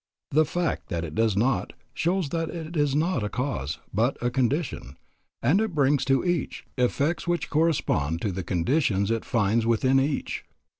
The 0.31 0.45
fact 0.45 0.89
that 0.89 1.03
it 1.05 1.13
does 1.13 1.37
not, 1.37 1.73
shows 1.93 2.29
that 2.29 2.49
it 2.49 2.75
is 2.75 2.95
not 2.95 3.23
a 3.23 3.29
cause, 3.29 3.77
but 3.93 4.17
a 4.19 4.31
condition, 4.31 4.97
and 5.43 5.61
it 5.61 5.75
brings 5.75 6.05
to 6.05 6.25
each, 6.25 6.65
effects 6.75 7.27
which 7.27 7.51
correspond 7.51 8.19
to 8.23 8.31
the 8.31 8.41
conditions 8.41 9.11
it 9.11 9.25
finds 9.25 9.63
within 9.67 9.99
each. 9.99 10.43